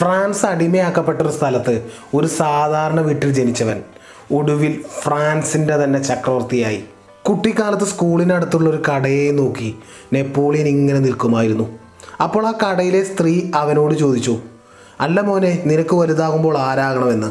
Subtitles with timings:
[0.00, 3.82] France അടിമയാക്കപ്പെട്ട ഒരു സ്ഥലത്ത് ഒരു സാധാരണ വീട്ടിൽ ജനിച്ചവൻ
[4.32, 6.84] ഒടുവിൽ ഫ്രാൻസിന്റെ തന്നെ ചക്രവർത്തിയായി.
[7.28, 9.74] കുട്ടിക്കാലത്ത് സ്കൂളിനടുത്തുള്ള ഒരു കടയെ നോക്കി
[10.12, 11.78] നെപ്പോളിയൻ ഇങ്ങനെ നിൽക്കുമായിരുന്നു.
[12.22, 14.38] അപ്പോൾ ആ കടയിലെ സ്ത്രീ അവനോട് ചോദിച്ചു
[15.00, 17.30] അല്ല മോനെ നിനക്ക് വലുതാകുമ്പോൾ ആരാകണമെന്ന്?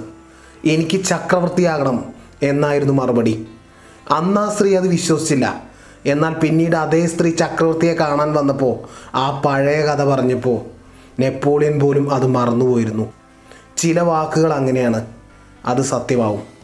[0.68, 2.06] എനിക്ക് ചക്രവർത്തിയാകണം
[2.44, 3.48] എന്നായിരുന്നു മറുപടി.
[4.12, 5.64] അന്ന് ആ സ്ത്രീ അത് വിശ്വസിച്ചില്ല.
[6.06, 8.76] എന്നാൽ പിന്നീട് അതേ സ്ത്രീ ചക്രവർത്തിയെ കാണാൻ വന്നപ്പോൾ
[9.16, 10.75] ആ പഴയ കഥ പറഞ്ഞപ്പോൾ
[11.20, 13.14] നെപ്പോളിയൻ പോലും അത് മറന്നുപോയിരുന്നു.
[13.78, 15.06] ചില വാക്കുകൾ അങ്ങനെയാണ്.
[15.66, 16.56] അത് സത്യമാവും.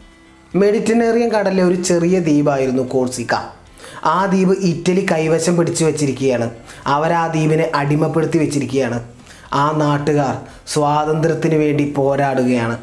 [0.54, 3.34] മെഡിറ്ററേനിയൻ കടലിലെ ഒരു ചെറിയ ദ്വീപായിരുന്നു കോഴ്സിക്ക
[4.04, 6.50] ആ ദ്വീപ് ഇറ്റലി കൈവശം പിടിച്ചു വച്ചിരിക്കുകയാണ്.
[6.86, 9.04] അവർ ആ ദ്വീപിനെ അടിമപ്പെടുത്തി വെച്ചിരിക്കുകയാണ്.
[9.52, 12.78] ആ നാട്ടുകാർ സ്വാതന്ത്ര്യത്തിന് വേണ്ടി പോരാടുകയാണ്.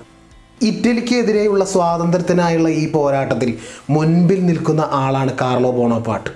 [0.61, 3.57] ഇറ്റലിക്കെതിരെയുള്ള സ്വാതന്ത്ര്യത്തിനായുള്ള ഈ പോരാട്ടത്തിൽ
[3.89, 6.29] മുൻപിൽ നിൽക്കുന്ന ആളാണ് കാർലോ ബോണോപ്പാട്ട്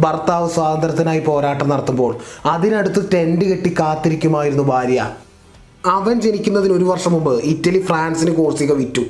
[0.00, 5.10] ഭർത്താവ് സ്വാതന്ത്ര്യത്തിനായി പോരാട്ടം നടത്തുമ്പോൾ അതിനടുത്ത് ടെന്റ് കെട്ടി കാത്തിരിക്കുമായിരുന്നു ഭാര്യ.
[5.86, 9.00] അവൻ ജനിക്കുന്നതിന് ഒരു വർഷം മുമ്പ് ഇറ്റലി ഫ്രാൻസിന് കോഴ്സിക വിറ്റു.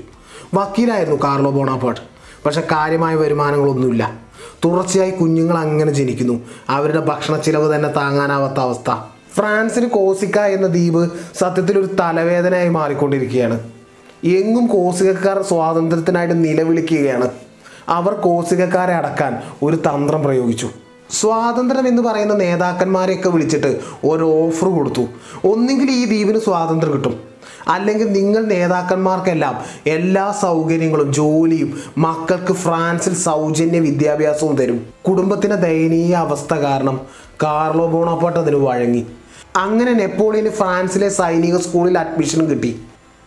[0.55, 2.01] വക്കീലായിരുന്നു കാർലോ ബോണാപ്പാട്ട്
[2.47, 4.21] പക്ഷെ കാര്യമായ വരുമാനങ്ങളൊന്നുമില്ല.
[4.65, 6.41] തുടർച്ചയായി കുഞ്ഞുങ്ങൾ അങ്ങനെ ജനിക്കുന്നു.
[6.69, 8.91] അവരുടെ ഭക്ഷണ ചിലവ് തന്നെ താങ്ങാനാവാത്ത അവസ്ഥ.
[9.35, 13.61] ഫ്രാൻസിന് കോസിക്ക എന്ന ദ്വീപ് സത്യത്തിൽ ഒരു തലവേദനയായി മാറിക്കൊണ്ടിരിക്കുകയാണ്.
[14.25, 17.31] എങ്ങും കോസികക്കാർ സ്വാതന്ത്ര്യത്തിനായിട്ട് നിലവിളിക്കുകയാണ്.
[17.89, 20.71] അവർ കോസികക്കാരെ അടക്കാൻ ഒരു തന്ത്രം പ്രയോഗിച്ചു.
[21.11, 25.01] സ്വാതന്ത്ര്യം എന്ന് പറയുന്ന നേതാക്കന്മാരെയൊക്കെ വിളിച്ചിട്ട് ഒരു ഓഫർ കൊടുത്തു.
[25.45, 27.33] ഒന്നുകിൽ ഈ ദ്വീപിന് സ്വാതന്ത്ര്യം കിട്ടും.
[27.69, 34.87] അല്ലെങ്കിൽ നിങ്ങൾ നേതാക്കന്മാർക്കെല്ലാം എല്ലാ സൗകര്യങ്ങളും ജോലിയും മക്കൾക്ക് ഫ്രാൻസിൽ സൗജന്യ വിദ്യാഭ്യാസവും തരും.
[35.09, 37.01] കുടുംബത്തിന്റെ ദയനീയ അവസ്ഥ കാരണം
[37.43, 39.07] കാർലോ ബോണോപ്പാട്ട് അതിന് വഴങ്ങി.
[39.57, 42.83] അങ്ങനെ നെപ്പോളിയന് ഫ്രാൻസിലെ സൈനിക സ്കൂളിൽ അഡ്മിഷൻ കിട്ടി.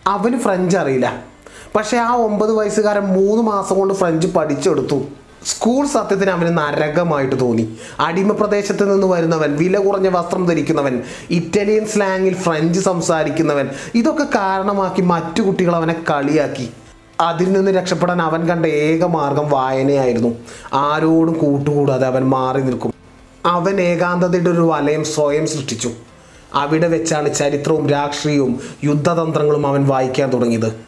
[0.06, 1.35] അവന് ഫ്രഞ്ച് അറിയില്ല.
[1.74, 5.02] പക്ഷേ ആ ഒമ്പത് വയസ്സുകാരൻ മൂന്ന് മാസം കൊണ്ട് ഫ്രഞ്ച് പഠിച്ചെടുത്തു.
[5.44, 7.76] സ്കൂൾ സത്യത്തിന് അവന് നരകമായിട്ട് തോന്നി.
[8.00, 15.42] അടിമ പ്രദേശത്ത് നിന്ന് വരുന്നവൻ വില കുറഞ്ഞ വസ്ത്രം ധരിക്കുന്നവൻ ഇറ്റാലിയൻ സ്ലാങ്ങിൽ ഫ്രഞ്ച് സംസാരിക്കുന്നവൻ ഇതൊക്കെ കാരണമാക്കി മറ്റു
[15.42, 16.70] കുട്ടികൾ അവനെ കളിയാക്കി.
[17.20, 20.34] അതിൽ നിന്ന് രക്ഷപ്പെടാൻ അവൻ കണ്ട ഏക മാർഗം വായനയായിരുന്നു.
[20.72, 22.94] ആരോടും കൂട്ടുകൂടാതെ അവൻ മാറി നിൽക്കും.
[23.46, 25.90] അവൻ ഏകാന്തതയുടെ ഒരു വലയം സ്വയം സൃഷ്ടിച്ചു.
[26.54, 30.85] അവിടെ വെച്ചാണ് ചരിത്രവും രാഷ്ട്രീയവും യുദ്ധതന്ത്രങ്ങളും അവൻ വായിക്കാൻ തുടങ്ങിയത്.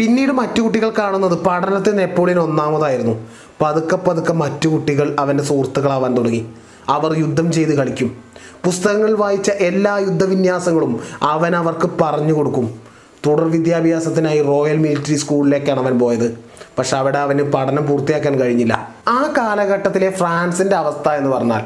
[0.00, 3.26] പിന്നീട് മറ്റു കുട്ടികൾ കാണുന്നത് പഠനത്തിൽ നെപ്പോളിയൻ ഒന്നാമതായിരുന്നു.
[3.60, 6.46] പതുക്കെ പതുക്കെ മറ്റു കുട്ടികൾ അവന്റെ സുഹൃത്തുക്കളാവാൻ തുടങ്ങി.
[6.88, 8.16] അവർ യുദ്ധം ചെയ്ത് കളിക്കും.
[8.64, 12.80] പുസ്തകങ്ങൾ വായിച്ച എല്ലാ യുദ്ധവിന്യാസങ്ങളും അവൻ അവർക്ക് പറഞ്ഞു കൊടുക്കും.
[13.26, 16.38] തുടർ വിദ്യാഭ്യാസത്തിനായി റോയൽ മിലിറ്ററി സ്കൂളിലേക്കാണ് അവൻ പോയത്.
[16.78, 18.94] പക്ഷെ അവിടെ അവന് പഠനം പൂർത്തിയാക്കാൻ കഴിഞ്ഞില്ല.
[19.08, 21.62] ആ കാലഘട്ടത്തിലെ ഫ്രാൻസിന്റെ അവസ്ഥ എന്ന് പറഞ്ഞാൽ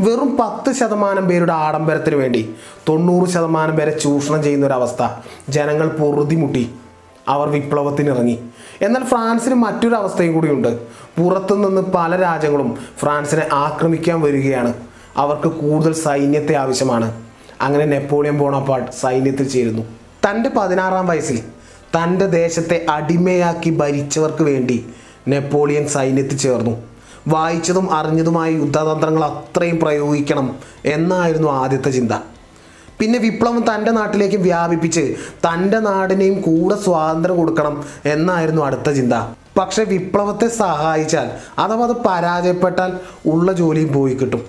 [0.00, 2.54] വെറും പത്ത് ശതമാനം പേരുടെ ആഡംബരത്തിന് വേണ്ടി
[2.88, 5.08] തൊണ്ണൂറ് ശതമാനം പേരെ ചൂഷണം ചെയ്യുന്ന ഒരു അവസ്ഥ.
[5.48, 6.70] ജനങ്ങൾ പൊറുതിമുട്ടി.
[7.28, 8.38] അവർ വിപ്ലവത്തിനിറങ്ങി.
[8.82, 10.68] എന്നാൽ ഫ്രാൻസിന് മറ്റൊരു അവസ്ഥയും കൂടിയുണ്ട്.
[10.88, 14.74] പുറത്തു നിന്ന് പല രാജ്യങ്ങളും ഫ്രാൻസിനെ ആക്രമിക്കാൻ വരികയാണ്.
[15.16, 17.22] അവർക്ക് കൂടുതൽ സൈന്യത്തെ ആവശ്യമാണ്.
[17.60, 19.82] അങ്ങനെ നെപ്പോളിയൻ ബോണപ്പാട്ട് സൈന്യത്തിൽ ചേരുന്നു.
[20.26, 21.38] തന്റെ പതിനാറാം വയസ്സിൽ
[21.96, 24.86] തന്റെ ദേശത്തെ അടിമയാക്കി ഭരിച്ചവർക്ക് വേണ്ടി
[25.28, 26.82] നെപ്പോളിയൻ സൈന്യത്തിൽ ചേർന്നു.
[27.28, 32.12] വായിച്ചതും അറിഞ്ഞതുമായ യുദ്ധതന്ത്രങ്ങൾ അത്രയും പ്രയോഗിക്കണം എന്നായിരുന്നു ആദ്യത്തെ ചിന്ത.
[33.00, 35.14] പിന്നെ വിപ്ലവം തന്റെ നാട്ടിലേക്ക് വ്യാപിപ്പിച്ച്
[35.46, 39.12] തന്റെ നാടിനെയും കൂടെ സ്വാതന്ത്ര്യം കൊടുക്കണം എന്നായിരുന്നു അടുത്ത ചിന്ത.
[39.58, 42.92] പക്ഷെ വിപ്ലവത്തെ സഹായിച്ചാൽ അഥവാ അത് പരാജയപ്പെട്ടാൽ
[43.26, 44.42] ഉള്ള ജോലിയും പോയി കിട്ടും.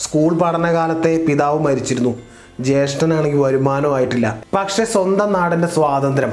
[0.00, 2.14] സ്കൂൾ പഠനകാലത്തെ പിതാവ് മരിച്ചിരുന്നു.
[2.60, 6.32] ജ്യേഷ്ഠനാണെങ്കിൽ വരുമാനമായിട്ടില്ല പക്ഷെ സ്വന്തം നാടിന്റെ സ്വാതന്ത്ര്യം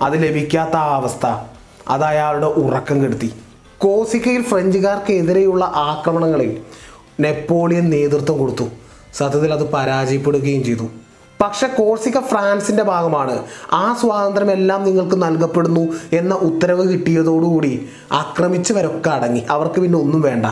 [0.00, 1.26] അത് ലഭിക്കാത്ത ആ അവസ്ഥ
[1.88, 3.32] അത് അയാളുടെ ഉറക്കം കെടുത്തി.
[3.78, 6.60] കോസിക്കയിൽ ഫ്രഞ്ചുകാർക്കെതിരെയുള്ള ആക്രമണങ്ങളിൽ
[7.20, 8.64] നെപ്പോളിയൻ നേതൃത്വം കൊടുത്തു.
[9.14, 10.88] സത്യത്തിൽ അത് പരാജയപ്പെടുകയും ചെയ്തു.
[11.42, 13.42] പക്ഷെ കോഴ്സിക്ക ഫ്രാൻസിന്റെ ഭാഗമാണ്.
[13.72, 19.42] ആ സ്വാതന്ത്ര്യം എല്ലാം നിങ്ങൾക്ക് നൽകപ്പെടുന്നു എന്ന ഉത്തരവ് കിട്ടിയതോടുകൂടി ആക്രമിച്ചവരൊക്കെ അടങ്ങി.
[19.50, 20.46] അവർക്ക് പിന്നെ ഒന്നും വേണ്ട.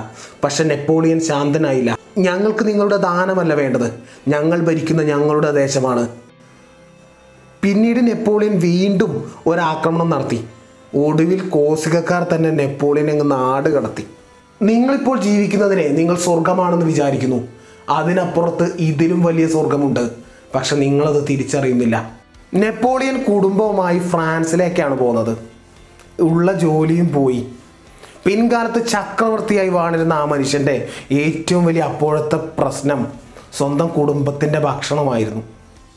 [0.45, 1.99] പക്ഷെ നെപ്പോളിയൻ ശാന്തനായില്ല.
[2.19, 3.93] ഞങ്ങൾക്ക് നിങ്ങളുടെ ദാനമല്ല വേണ്ടത്.
[4.29, 6.09] ഞങ്ങൾ ഭരിക്കുന്ന ഞങ്ങളുടെ ദേശമാണ്.
[7.63, 10.45] പിന്നീട് നെപ്പോളിയൻ വീണ്ടും ഒരാക്രമണം നടത്തി.
[10.97, 14.07] ഒടുവിൽ കോസികക്കാർ തന്നെ നെപ്പോളിയൻ അങ്ങ് നാട് കടത്തി.
[14.63, 17.49] നിങ്ങളിപ്പോൾ ജീവിക്കുന്നതിനെ നിങ്ങൾ സ്വർഗമാണെന്ന് വിചാരിക്കുന്നു.
[17.89, 20.20] അതിനപ്പുറത്ത് ഇതിലും വലിയ സ്വർഗമുണ്ട്
[20.55, 22.21] പക്ഷെ നിങ്ങളത് തിരിച്ചറിയുന്നില്ല.
[22.55, 25.39] നെപ്പോളിയൻ കുടുംബവുമായി ഫ്രാൻസിലേക്കാണ് പോകുന്നത്.
[26.21, 27.47] ഉള്ള ജോലിയും പോയി.
[28.25, 33.07] പിൻകാലത്ത് ചക്രവർത്തിയായി വാണിരുന്ന ആ മനുഷ്യന്റെ ഏറ്റവും വലിയ അപ്പോഴത്തെ പ്രശ്നം
[33.57, 35.43] സ്വന്തം കുടുംബത്തിന്റെ ഭക്ഷണമായിരുന്നു.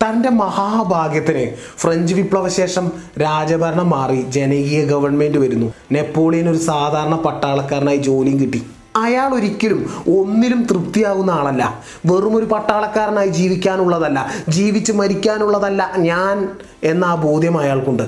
[0.03, 2.91] തന്റെ മഹാഭാഗ്യത്തിന് ഫ്രഞ്ച് വിപ്ലവശേഷം
[3.21, 5.73] രാജഭരണം മാറി ജനകീയ ഗവൺമെന്റ് വരുന്നു.
[5.91, 8.63] നെപ്പോളിയൻ ഒരു സാധാരണ പട്ടാളക്കാരനായി ജോലിയും കിട്ടി.
[8.95, 11.81] അയാൾ ഒരിക്കലും ഒന്നിലും തൃപ്തിയാകുന്ന ആളല്ല.
[12.05, 16.49] വെറും ഒരു പട്ടാളക്കാരനായി ജീവിക്കാനുള്ളതല്ല ജീവിച്ച് മരിക്കാനുള്ളതല്ല ഞാൻ
[16.83, 18.03] എന്ന ആ ബോധ്യം അയാൾക്കുണ്ട്.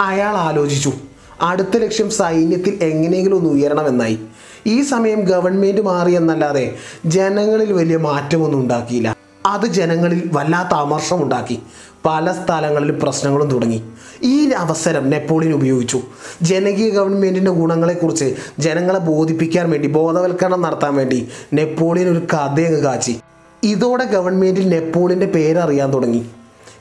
[0.00, 0.92] അയാൾ ആലോചിച്ചു
[1.40, 4.18] അടുത്ത ലക്ഷ്യം സൈന്യത്തിൽ എങ്ങനെയെങ്കിലും ഒന്ന് ഉയരണമെന്നായി.
[4.66, 6.74] ഈ സമയം ഗവൺമെന്റ് മാറി എന്നല്ലാതെ
[7.06, 9.16] ജനങ്ങളിൽ വലിയ മാറ്റമൊന്നും ഉണ്ടാക്കിയില്ല.
[9.46, 11.62] അത് ജനങ്ങളിൽ വല്ലാത്ത അമർഷമുണ്ടാക്കി.
[12.06, 13.82] പല സ്ഥലങ്ങളിൽ പ്രശ്നങ്ങളും തുടങ്ങി.
[14.22, 16.00] ഈ അവസരം നെപ്പോളിയൻ ഉപയോഗിച്ചു.
[16.42, 23.20] ജനകീയ ഗവൺമെന്റിന്റെ ഗുണങ്ങളെക്കുറിച്ച് ജനങ്ങളെ ബോധിപ്പിക്കാൻ വേണ്ടി ബോധവൽക്കരണം നടത്താൻ വേണ്ടി നെപ്പോളിയൻ ഒരു കഥയങ്ങ് കാച്ചി.
[23.62, 26.26] ഇതോടെ ഗവൺമെന്റിൽ നെപ്പോളിയന്റെ പേരറിയാൻ തുടങ്ങി.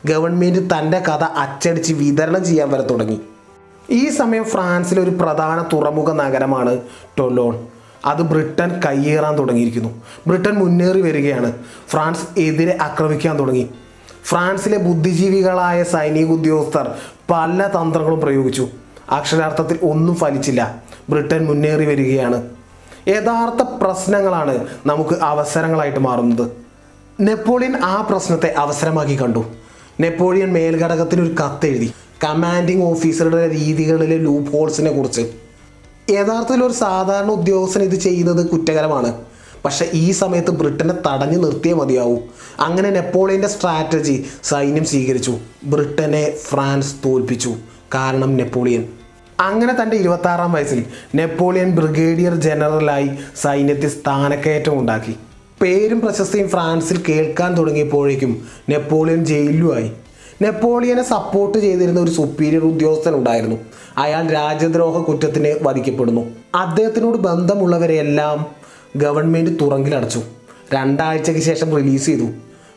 [0.06, 3.22] ഗവൺമെന്റ് തന്റെ കഥ അച്ചടിച്ച് വിതരണം ചെയ്യാൻ വരെ തുടങ്ങി.
[3.90, 6.82] ഈ സമയം ഫ്രാൻസിലെ ഒരു പ്രധാന തുറമുഖ നഗരമാണ്
[7.20, 7.68] ടൊലോൺ.
[8.06, 10.02] അത് ബ്രിട്ടൻ കയ്യേറാൻ തുടങ്ങിയിരിക്കുന്നു.
[10.28, 11.54] ബ്രിട്ടൻ മുന്നേറി വരികയാണ്.
[11.88, 13.70] ഫ്രാൻസ് എതിരെ ആക്രമിക്കാൻ തുടങ്ങി.
[14.28, 16.96] ഫ്രാൻസിലെ ബുദ്ധിജീവികളായ സൈനിക ഉദ്യോഗസ്ഥർ
[17.30, 18.68] പല തന്ത്രങ്ങളും പ്രയോഗിച്ചു.
[19.10, 20.84] അക്ഷരാർത്ഥത്തിൽ ഒന്നും ഫലിച്ചില്ല.
[21.10, 22.50] ബ്രിട്ടൻ മുന്നേറി വരികയാണ്.
[23.08, 26.52] യഥാർത്ഥ പ്രശ്നങ്ങളാണ് നമുക്ക് അവസരങ്ങളായിട്ട് മാറുന്നത്.
[27.22, 29.44] നെപ്പോളിയൻ ആ പ്രശ്നത്തെ അവസരമാക്കി കണ്ടു.
[30.02, 31.92] നെപ്പോളിയൻ മേൽഘടകത്തിന് ഒരു കത്തെഴുതി.
[32.24, 35.22] കമാൻഡിങ് ഓഫീസറുടെ രീതികളിലെ ലൂപ്പ് ഹോൾസിനെ കുറിച്ച്.
[36.10, 39.14] യഥാർത്ഥത്തിൽ ഒരു സാധാരണ ഉദ്യോഗസ്ഥൻ ഇത് ചെയ്യുന്നത് കുറ്റകരമാണ്.
[39.66, 42.20] പക്ഷെ ഈ സമയത്ത് ബ്രിട്ടനെ തടഞ്ഞു നിർത്തിയേ മതിയാവും.
[42.60, 45.38] അങ്ങനെ നെപ്പോളിയന്റെ സ്ട്രാറ്റജി സൈന്യം സ്വീകരിച്ചു.
[45.64, 47.56] ബ്രിട്ടനെ ഫ്രാൻസ് തോൽപ്പിച്ചു.
[47.94, 48.86] കാരണം നെപ്പോളിയൻ.
[49.40, 53.10] അങ്ങനെ തന്റെ ഇരുപത്താറാം വയസ്സിൽ നെപ്പോളിയൻ ബ്രിഗേഡിയർ ജനറലായി
[53.42, 55.16] സൈന്യത്തിൽ സ്ഥാനക്കയറ്റം ഉണ്ടാക്കി.
[55.62, 59.92] പേരും പ്രശസ്തിയും ഫ്രാൻസിൽ കേൾക്കാൻ തുടങ്ങിയപ്പോഴേക്കും നെപ്പോളിയൻ ജയിലുമായി
[60.42, 63.56] നെപ്പോളിയനെ സപ്പോർട്ട് ചെയ്തിരുന്ന ഒരു സുപ്പീരിയർ ഉദ്യോഗസ്ഥൻ ഉണ്ടായിരുന്നു.
[63.98, 66.22] അയാൾ രാജ്യദ്രോഹ കുറ്റത്തിന് വധിക്കപ്പെടുന്നു.
[66.56, 68.46] അദ്ദേഹത്തിനോട് ബന്ധമുള്ളവരെയെല്ലാം
[68.98, 70.22] ഗവൺമെന്റ് തുറങ്കിലടച്ചു
[70.74, 72.28] രണ്ടാഴ്ചയ്ക്ക് ശേഷം റിലീസ് ചെയ്തു.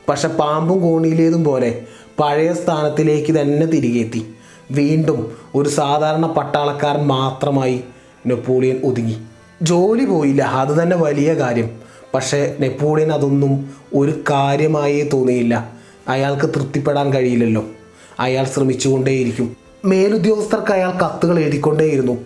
[0.09, 1.83] പക്ഷെ പാമ്പും കോണിയിലേതും പോലെ
[2.21, 4.27] പഴയ സ്ഥാനത്തിലേക്ക് തന്നെ തിരികെ എത്തി.
[4.71, 7.81] വീണ്ടും ഒരു സാധാരണ പട്ടാളക്കാരൻ മാത്രമായി
[8.27, 9.17] നെപ്പോളിയൻ ഒതുങ്ങി.
[9.63, 10.43] ജോലി പോയില്ല.
[10.43, 11.71] അത് തന്നെ വലിയ കാര്യം.
[12.15, 15.73] പക്ഷേ നെപ്പോളിയൻ അതൊന്നും ഒരു കാര്യമായേ തോന്നിയില്ല.
[16.09, 17.65] അയാൾക്ക് തൃപ്തിപ്പെടാൻ കഴിയില്ലല്ലോ.
[18.21, 19.57] അയാൾ ശ്രമിച്ചുകൊണ്ടേയിരിക്കും.
[19.85, 22.19] മേലുദ്യോഗസ്ഥർക്ക് അയാൾ കത്തുകൾ എഴുതിക്കൊണ്ടേയിരുന്നു.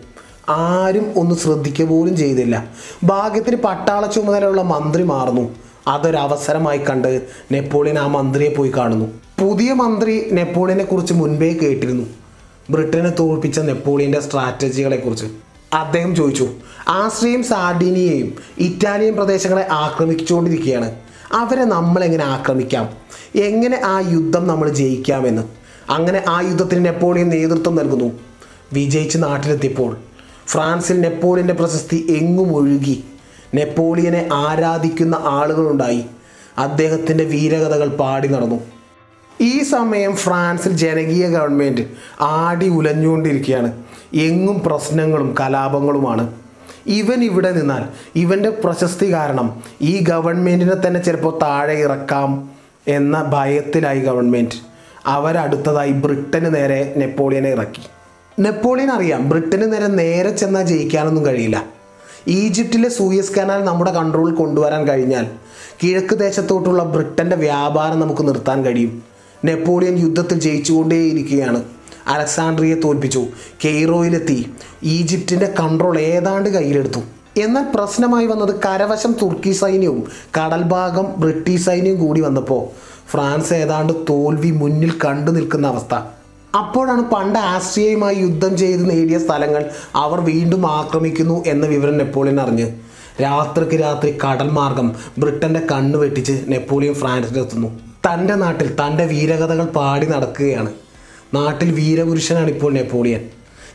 [0.49, 2.69] ആരും ഒന്ന് ശ്രദ്ധിക്കുക പോലും ചെയ്തില്ല.
[3.05, 5.55] ഭാഗ്യത്തിന് പട്ടാള ചുമതലയുള്ള മന്ത്രി മാറുന്നു.
[5.89, 9.07] അതൊരവസരമായി കണ്ട് നെപ്പോളിയൻ ആ മന്ത്രിയെ പോയി കാണുന്നു.
[9.41, 12.05] പുതിയ മന്ത്രി നെപ്പോളിയനെ കുറിച്ച് മുൻപേ കേട്ടിരുന്നു.
[12.71, 15.27] ബ്രിട്ടനെ തോൽപ്പിച്ച നെപ്പോളിയന്റെ സ്ട്രാറ്റജികളെ കുറിച്ച്.
[15.73, 16.49] അദ്ദേഹം ചോദിച്ചു
[16.89, 20.95] ആസ്ട്രിയയും സാർഡീനിയയും ഇറ്റാലിയൻ പ്രദേശങ്ങളെ ആക്രമിച്ചുകൊണ്ടിരിക്കുകയാണ്.
[21.33, 22.91] അവരെ നമ്മളെങ്ങനെ ആക്രമിക്കാം?
[23.35, 25.43] എങ്ങനെ ആ യുദ്ധം നമ്മൾ ജയിക്കാമെന്ന്?
[25.91, 28.13] അങ്ങനെ ആ യുദ്ധത്തിന് നെപ്പോളിയൻ നേതൃത്വം നൽകുന്നു.
[28.73, 29.97] വിജയിച്ച് നാട്ടിലെത്തിയപ്പോൾ
[30.47, 33.05] ഫ്രാൻസിൽ നെപ്പോളിയന്റെ പ്രശസ്തി എങ്ങും ഒഴുകി.
[33.55, 36.05] നെപ്പോളിയനെ ആരാധിക്കുന്ന ആളുകളുണ്ടായി.
[36.59, 38.61] അദ്ദേഹത്തിന്റെ വീരകഥകൾ പാടി നടന്നു.
[39.41, 41.81] ഈ സമയം ഫ്രാൻസിൽ ജനകീയ ഗവൺമെന്റ്
[42.21, 43.73] ആടി ഉലഞ്ഞുകൊണ്ടിരിക്കുകയാണ്.
[44.15, 46.33] എങ്ങും പ്രശ്നങ്ങളും കലാപങ്ങളുമാണ്.
[46.87, 52.51] ഇവൻ ഇവിടെ നിന്നാൽ ഇവന്റെ പ്രശസ്തി കാരണം ഈ ഗവൺമെന്റിനെ തന്നെ ചിലപ്പോൾ താഴെ ഇറക്കാം
[52.89, 54.55] എന്ന ഭയത്തിലായി ഗവൺമെന്റ്
[55.07, 57.83] അവരടുത്തതായി ബ്രിട്ടന് നേരെ നെപ്പോളിയനെ ഇറക്കി.
[58.41, 59.29] നെപ്പോളിയൻ അറിയാം.
[59.29, 61.65] ബ്രിട്ടന് നേരെ നേരെ ചെന്നാൽ ജയിക്കാനൊന്നും കഴിയില്ല.
[62.29, 65.27] ഈജിപ്തിലെ സൂയസ് കനാൽ നമ്മുടെ കൺട്രോളിൽ കൊണ്ടുവരാൻ കഴിഞ്ഞാൽ
[65.83, 69.03] കിഴക്ക് ദേശത്തോട്ടുള്ള ബ്രിട്ടന്റെ വ്യാപാരം നമുക്ക് നിർത്താൻ കഴിയും.
[69.45, 71.63] നെപ്പോളിയൻ യുദ്ധത്തിൽ ജയിച്ചുകൊണ്ടേയിരിക്കുകയാണ്.
[72.07, 73.27] അലക്സാണ്ട്രിയെ തോൽപ്പിച്ചു.
[73.65, 74.53] കെയ്റോയിലെത്തി.
[74.83, 77.01] ഈജിപ്തിന്റെ കൺട്രോൾ ഏതാണ്ട് കയ്യിലെടുത്തു.
[77.41, 80.05] എന്നാൽ പ്രശ്നമായി വന്നത് കരവശം തുർക്കി സൈന്യവും
[80.39, 82.69] കടൽഭാഗം ബ്രിട്ടീഷ് സൈന്യവും കൂടി വന്നപ്പോൾ
[83.11, 86.14] ഫ്രാൻസ് ഏതാണ്ട് തോൽവി മുന്നിൽ കണ്ടു നിൽക്കുന്ന അവസ്ഥ.
[86.55, 92.73] അപ്പോഴാണ് പണ്ട് ആസ്ട്രിയയുമായി യുദ്ധം ചെയ്ത് നേടിയ സ്ഥലങ്ങൾ അവർ വീണ്ടും ആക്രമിക്കുന്നു എന്ന വിവരം നെപ്പോളിയൻ അറിഞ്ഞ്.
[93.23, 97.69] രാത്രിക്ക് രാത്രി കടൽ മാർഗം ബ്രിട്ടന്റെ കണ്ണ് വെട്ടിച്ച് നെപ്പോളിയൻ ഫ്രാൻസിലെത്തുന്നു
[98.07, 100.73] തന്റെ നാട്ടിൽ തന്റെ വീരകഥകൾ പാടി നടക്കുകയാണ്.
[101.35, 103.25] നാട്ടിൽ വീരപുരുഷനാണ് ഇപ്പോൾ നെപ്പോളിയൻ.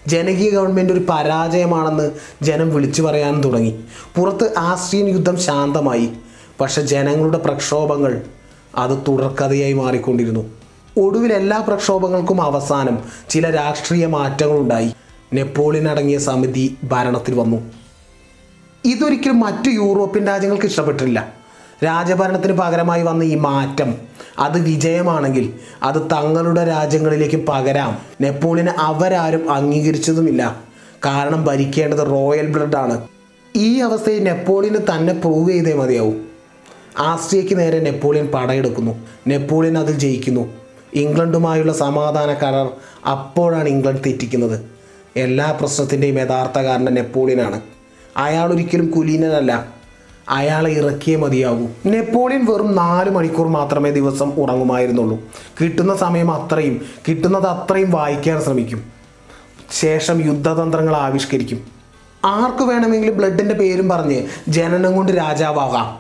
[0.08, 3.80] ജനകീയ ഗവൺമെന്റ് ഒരു പരാജയമാണെന്ന് ജനം വിളിച്ചു പറയാനും തുടങ്ങി.
[4.16, 6.10] പുറത്ത് ആസ്ട്രിയൻ യുദ്ധം ശാന്തമായി.
[6.62, 8.22] പക്ഷെ ജനങ്ങളുടെ പ്രക്ഷോഭങ്ങൾ
[8.76, 10.46] അത് തുടർക്കഥയായി മാറിക്കൊണ്ടിരുന്നു.
[11.00, 14.94] ഒടുവിൽ എല്ലാ പ്രക്ഷോഭങ്ങൾക്കും അവസാനം ചില രാഷ്ട്രീയ മാറ്റങ്ങളുണ്ടായി.
[15.34, 17.72] നെപ്പോളിയൻ അടങ്ങിയ സമിതി ഭരണത്തിൽ വന്നു.
[18.86, 21.34] ഇതൊരിക്കലും മറ്റു യൂറോപ്യൻ രാജ്യങ്ങൾക്ക് ഇഷ്ടപ്പെട്ടില്ല
[21.86, 23.96] രാജഭരണത്തിന് പകരമായി വന്ന ഈ മാറ്റം
[24.40, 25.54] അത് വിജയമാണെങ്കിൽ
[25.84, 27.98] അത് തങ്ങളുടെ രാജ്യങ്ങളിലേക്ക് പകരാം.
[28.22, 30.62] നെപ്പോളിയനെ അവരാരും അംഗീകരിച്ചതുമില്ല.
[31.06, 33.08] കാരണം ഭരിക്കേണ്ടത് റോയൽ ബ്ലഡാണ്.
[33.56, 36.28] ഈ അവസ്ഥയിൽ നെപ്പോളിയന് തന്നെ പ്രൂവ് ചെയ്തേ മതിയാവും.
[37.00, 39.00] ആസ്ട്രിയയ്ക്ക് നേരെ നെപ്പോളിയൻ പടയെടുക്കുന്നു.
[39.28, 40.59] നെപ്പോളിയൻ അതിൽ ജയിക്കുന്നു.
[40.94, 42.70] ഇംഗ്ലണ്ടുമായുള്ള സമാധാന കരാർ
[43.10, 44.62] അപ്പോഴാണ് ഇംഗ്ലണ്ട് തെറ്റിക്കുന്നത്.
[45.16, 47.62] എല്ലാ പ്രശ്നത്തിന്റെയും യഥാർത്ഥ കാരണം നെപ്പോളിയനാണ്.
[48.18, 49.80] അയാൾ ഒരിക്കലും കുലീനനല്ല.
[50.30, 51.68] അയാളെ ഇറക്കിയേ മതിയാകൂ.
[51.86, 55.20] നെപ്പോളിയൻ വെറും നാല് മണിക്കൂർ മാത്രമേ ദിവസം ഉറങ്ങുമായിരുന്നുള്ളൂ.
[55.62, 58.84] കിട്ടുന്ന സമയം അത്രയും കിട്ടുന്നത് അത്രയും വായിക്കാൻ ശ്രമിക്കും.
[59.80, 61.64] ശേഷം യുദ്ധതന്ത്രങ്ങൾ ആവിഷ്കരിക്കും.
[62.26, 65.98] ആർക്ക് വേണമെങ്കിലും ബ്ലഡിന്റെ പേരും പറഞ്ഞ് ജനനം കൊണ്ട് രാജാവാകാം.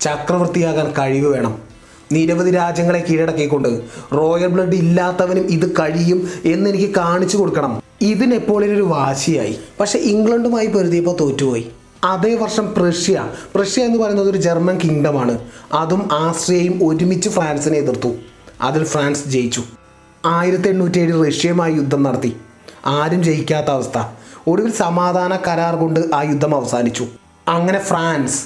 [0.00, 1.73] ചക്രവർത്തിയാകാൻ കഴിവ് വേണം.
[2.12, 3.82] നിരവധി രാജ്യങ്ങളെ കീഴടക്കിക്കൊണ്ട്
[4.14, 7.82] റോയൽ ബ്ലഡ് ഇല്ലാത്തവനും ഇത് കഴിയും എന്ന് എനിക്ക് കാണിച്ചു കൊടുക്കണം.
[8.00, 9.58] ഇത് നെപ്പോളിയൻ ഒരു വാശിയായി.
[9.80, 11.68] പക്ഷെ ഇംഗ്ലണ്ടുമായി പൊരുതിയപ്പോൾ തോറ്റുപോയി.
[12.04, 13.28] അതേ വർഷം പ്രഷ്യ.
[13.54, 15.38] പ്രഷ്യ എന്ന് പറയുന്നത് ഒരു ജർമ്മൻ കിങ്ഡമാണ്.
[15.72, 18.08] അതും ആസ്ട്രിയയും ഒരുമിച്ച് ഫ്രാൻസിനെ എതിർത്തു.
[18.60, 19.62] അതിൽ ഫ്രാൻസ് ജയിച്ചു.
[20.26, 22.36] ആയിരത്തി എണ്ണൂറ്റി ഏഴിൽ റഷ്യയുമായി യുദ്ധം നടത്തി.
[22.86, 24.02] ആരും ജയിക്കാത്ത അവസ്ഥ.
[24.46, 27.06] ഒടുവിൽ സമാധാന കരാർ കൊണ്ട് ആ യുദ്ധം അവസാനിച്ചു.
[27.48, 28.42] അങ്ങനെ ഫ്രാൻസ്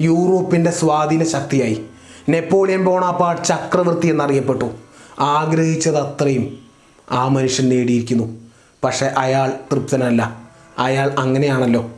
[0.00, 1.82] യൂറോപ്പിന്റെ സ്വാധീന ശക്തിയായി.
[2.28, 4.64] നെപ്പോളിയൻ ബോണാപ്പാട്ട് ചക്രവർത്തി എന്നറിയപ്പെട്ടു.
[5.20, 6.58] ആഗ്രഹിച്ചത് അത്രയും.
[7.10, 8.40] ആ മനുഷ്യൻ നേടിയിരിക്കുന്നു.
[8.84, 10.42] പക്ഷേ അയാൾ തൃപ്തനല്ല.
[10.78, 11.90] അയാൾ അങ്ങനെയാണല്ലോ.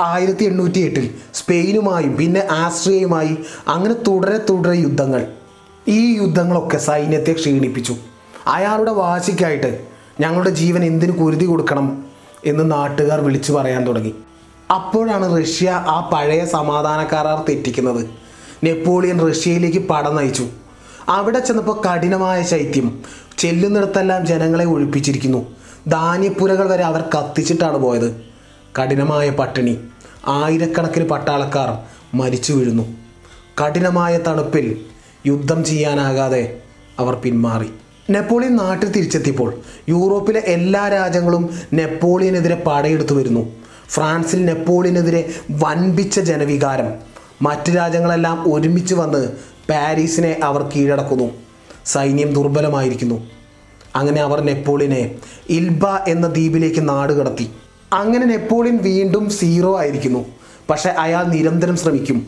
[0.00, 3.36] ആയിരത്തി എണ്ണൂറ്റി എട്ടിൽ സ്പെയിനുമായും പിന്നെ ആസ്ട്രിയയുമായി
[3.68, 5.26] അങ്ങനെ തുടരെ തുടരെ യുദ്ധങ്ങൾ.
[5.88, 7.96] ഈ യുദ്ധങ്ങളൊക്കെ സൈന്യത്തെ ക്ഷീണിപ്പിച്ചു.
[8.46, 9.84] അയാളുടെ വാശിക്കായിട്ട്
[10.20, 12.04] ഞങ്ങളുടെ ജീവൻ എന്തിനു കുരുതി കൊടുക്കണം
[12.44, 14.14] എന്ന് നാട്ടുകാർ വിളിച്ചു പറയാൻ തുടങ്ങി.
[14.74, 18.06] അപ്പോഴാണ് റഷ്യ ആ പഴയ സമാധാന കരാർ തെറ്റിക്കുന്നത്.
[18.64, 20.48] നെപ്പോളിയൻ റഷ്യയിലേക്ക് പടം നയിച്ചു.
[21.08, 23.02] അവിടെ ചെന്നപ്പോൾ കഠിനമായ ശൈത്യം.
[23.38, 25.54] ചെല്ലുന്നിടത്തെല്ലാം ജനങ്ങളെ ഒഴിപ്പിച്ചിരിക്കുന്നു.
[25.88, 28.24] ധാന്യപ്പുരകൾ വരെ അവർ കത്തിച്ചിട്ടാണ് പോയത്.
[28.82, 29.78] കഠിനമായ പട്ടിണി.
[30.26, 31.78] ആയിരക്കണക്കിന് പട്ടാളക്കാർ
[32.16, 32.96] മരിച്ചു വീഴുന്നു.
[33.64, 34.80] കഠിനമായ തണുപ്പിൽ
[35.26, 36.60] യുദ്ധം ചെയ്യാനാകാതെ
[36.98, 37.70] അവർ പിന്മാറി.
[38.10, 39.54] നെപ്പോളിയൻ നാട്ടിൽ തിരിച്ചെത്തിയപ്പോൾ
[39.88, 43.52] യൂറോപ്പിലെ എല്ലാ രാജ്യങ്ങളും നെപ്പോളിയനെതിരെ പടയെടുത്തു വരുന്നു.
[43.88, 47.11] ഫ്രാൻസിൽ നെപ്പോളിയനെതിരെ വൻപിച്ച ജനവികാരം.
[47.42, 49.28] മറ്റ് രാജ്യങ്ങളെല്ലാം ഒരുമിച്ച് വന്ന്
[49.70, 51.30] പാരീസിനെ അവർ കീഴടക്കുന്നു.
[51.86, 53.26] സൈന്യം ദുർബലമായിരിക്കുന്നു.
[53.96, 55.14] അങ്ങനെ അവർ നെപ്പോളിയനെ
[55.48, 57.50] ഇൽബ എന്ന ദ്വീപിലേക്ക് നാട് കടത്തി.
[57.92, 60.24] അങ്ങനെ നെപ്പോളിയൻ വീണ്ടും സീറോ ആയിരിക്കുന്നു.
[60.70, 62.26] പക്ഷെ അയാൾ നിരന്തരം ശ്രമിക്കും.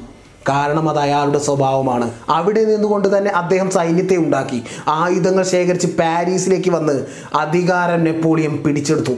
[0.48, 2.10] കാരണം അത് അയാളുടെ സ്വഭാവമാണ്.
[2.28, 4.62] അവിടെ നിന്നുകൊണ്ട് തന്നെ അദ്ദേഹം സൈന്യത്തെ ഉണ്ടാക്കി.
[4.88, 7.06] ആയുധങ്ങൾ ശേഖരിച്ച് പാരീസിലേക്ക് വന്ന്
[7.36, 9.12] അധികാരം നെപ്പോളിയൻ പിടിച്ചെടുത്തു.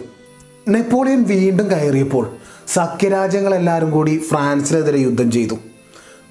[0.68, 2.36] നെപ്പോളിയൻ വീണ്ടും കയറിയപ്പോൾ
[2.74, 5.54] സഖ്യരാജ്യങ്ങളെല്ലാവരും കൂടി ഫ്രാൻസിനെതിരെ യുദ്ധം ചെയ്തു.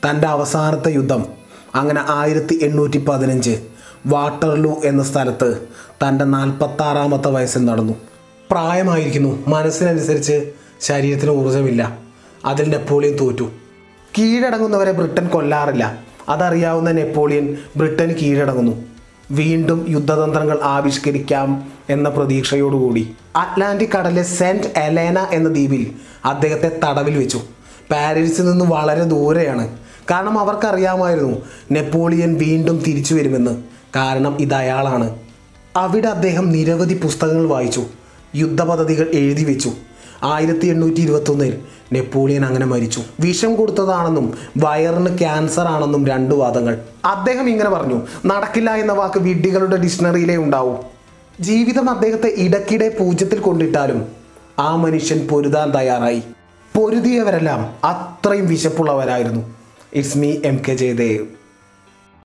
[0.06, 1.26] തന്റെ അവസാനത്തെ യുദ്ധം
[1.76, 3.60] അങ്ങനെ ആയിരത്തി എണ്ണൂറ്റി പതിനഞ്ച്
[4.06, 5.68] വാട്ടർലൂ എന്ന സ്ഥലത്ത്
[6.02, 7.94] തന്റെ നാൽപ്പത്താറാമത്തെ വയസ്സിൽ നടന്നു.
[8.52, 11.98] പ്രായമായിരിക്കുന്നു മനസ്സിനനുസരിച്ച് ശരീരത്തിന് ഊർജമില്ല
[12.46, 13.52] അതിൽ നെപ്പോളിയൻ തോറ്റു.
[14.18, 18.86] കീഴടങ്ങുന്നവരെ ബ്രിട്ടൻ കൊല്ലാറില്ല അതറിയാവുന്ന നെപ്പോളിയൻ ബ്രിട്ടൻ കീഴടങ്ങുന്നു.
[19.32, 25.92] വീണ്ടും യുദ്ധതന്ത്രങ്ങൾ ആവിഷ്കരിക്കാം എന്ന പ്രതീക്ഷയോടുകൂടി അറ്റ്ലാന്റിക് കടലിലെ സെന്റ് എലേന എന്ന ദ്വീപിൽ
[26.26, 27.42] അദ്ദേഹത്തെ തടവിൽ വെച്ചു.
[27.92, 33.64] പാരീസിൽ നിന്ന് വളരെ ദൂരെയാണ് കാരണം അവർക്കറിയാമായിരുന്നു നെപ്പോളിയൻ വീണ്ടും തിരിച്ചു വരുമെന്ന്.
[33.96, 35.16] കാരണം ഇത് അയാളാണ്
[35.76, 37.84] അവിടെ അദ്ദേഹം നിരവധി പുസ്തകങ്ങൾ വായിച്ചു
[38.36, 39.72] യുദ്ധപദ്ധതികൾ എഴുതി വെച്ചു.
[40.24, 41.60] ആയിരത്തി എണ്ണൂറ്റി ഇരുപത്തൊന്നിൽ
[41.94, 43.02] നെപ്പോളിയൻ അങ്ങനെ മരിച്ചു.
[43.20, 46.78] വിഷം കൊടുത്തതാണെന്നും വയറിന് ക്യാൻസർ ആണെന്നും രണ്ട് വാദങ്ങൾ.
[47.06, 50.78] അദ്ദേഹം ഇങ്ങനെ പറഞ്ഞു നടക്കില്ല എന്ന വാക്ക് വിഡ്ഢികളുടെ ഡിക്ഷണറിയിലേ ഉണ്ടാവും.
[51.40, 54.06] ജീവിതം അദ്ദേഹത്തെ ഇടയ്ക്കിടെ പൂജ്യത്തിൽ കൊണ്ടിട്ടാലും
[54.60, 56.22] ആ മനുഷ്യൻ പൊരുതാൻ തയ്യാറായി.
[56.76, 59.65] പൊരുതിയവരെല്ലാം അത്രയും വിശപ്പുള്ളവരായിരുന്നു.
[59.92, 61.45] It's me, MKJ Dev.